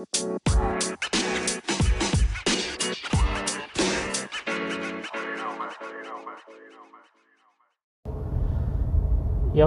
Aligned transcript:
Ya 0.00 0.08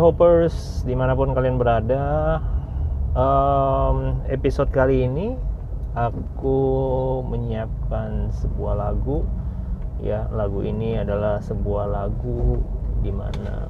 hoppers 0.01 0.81
di 0.89 0.97
mana 0.97 1.13
pun 1.13 1.37
kalian 1.37 1.61
berada 1.61 2.41
um, 3.13 4.25
Episode 4.25 4.73
kali 4.73 5.05
ini 5.05 5.37
Aku 5.93 6.57
menyiapkan 7.29 8.33
sebuah 8.33 8.73
lagu. 8.73 9.21
Ya 10.01 10.25
lagu 10.33 10.65
ini 10.65 10.97
adalah 10.97 11.45
sebuah 11.45 11.85
lagu 11.93 12.57
Di 13.05 13.13
mana 13.13 13.69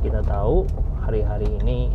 kita 0.00 0.24
tahu 0.24 0.64
hari-hari 1.04 1.52
ini 1.60 1.92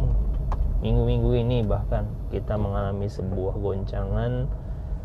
Minggu-minggu 0.81 1.31
ini 1.37 1.57
bahkan 1.61 2.09
Kita 2.33 2.57
mengalami 2.57 3.05
sebuah 3.07 3.57
goncangan 3.57 4.49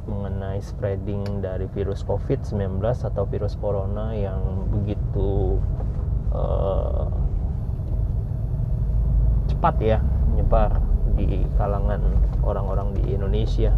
Mengenai 0.08 0.60
spreading 0.64 1.44
dari 1.44 1.68
virus 1.70 2.00
COVID-19 2.04 2.80
Atau 2.82 3.28
virus 3.28 3.54
corona 3.60 4.16
yang 4.16 4.68
begitu 4.72 5.60
uh, 6.32 7.10
cepat 9.46 9.76
ya 9.80 9.98
menyebar 10.28 10.84
di 11.16 11.48
kalangan 11.56 12.04
orang-orang 12.45 12.92
di 12.92 13.16
Indonesia. 13.16 13.72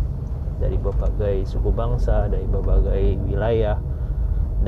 Dari 0.59 0.75
berbagai 0.75 1.47
suku 1.47 1.70
bangsa, 1.70 2.27
dari 2.27 2.42
berbagai 2.51 3.15
wilayah 3.30 3.78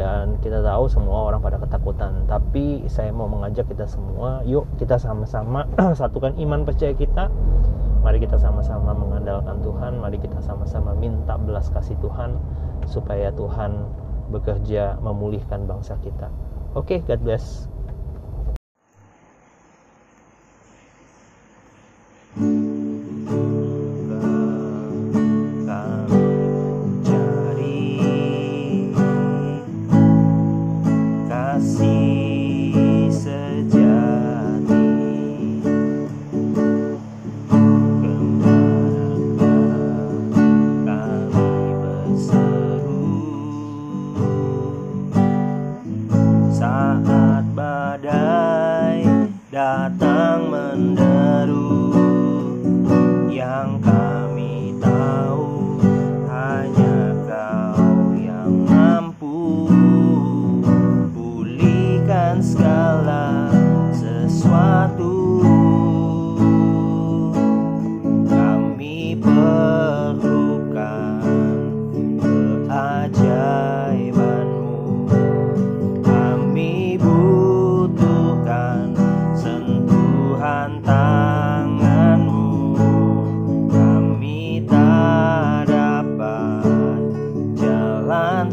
dan 0.01 0.41
kita 0.41 0.65
tahu 0.65 0.89
semua 0.89 1.29
orang 1.29 1.45
pada 1.45 1.61
ketakutan. 1.61 2.25
Tapi 2.25 2.89
saya 2.89 3.13
mau 3.13 3.29
mengajak 3.29 3.69
kita 3.69 3.85
semua, 3.85 4.41
yuk 4.49 4.65
kita 4.81 4.97
sama-sama 4.97 5.69
satukan 6.01 6.33
iman 6.41 6.65
percaya 6.65 6.97
kita. 6.97 7.29
Mari 8.01 8.25
kita 8.25 8.41
sama-sama 8.41 8.97
mengandalkan 8.97 9.61
Tuhan, 9.61 10.01
mari 10.01 10.17
kita 10.17 10.41
sama-sama 10.41 10.97
minta 10.97 11.37
belas 11.37 11.69
kasih 11.69 12.01
Tuhan 12.01 12.41
supaya 12.89 13.29
Tuhan 13.37 13.77
bekerja 14.33 14.97
memulihkan 15.05 15.69
bangsa 15.69 16.01
kita. 16.01 16.33
Oke, 16.73 16.97
okay, 16.97 16.99
God 17.05 17.21
bless. 17.21 17.69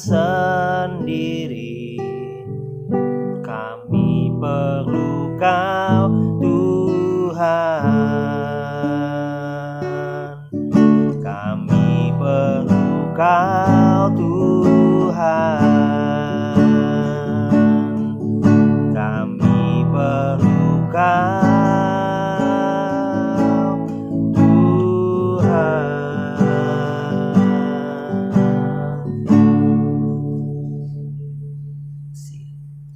sendiri. 0.00 2.00
Kami 3.44 4.32
perlu 4.40 5.36
kau 5.36 6.08
Tuhan. 6.40 7.84
Kami 11.20 12.16
perlu 12.16 13.12
kau. 13.12 13.89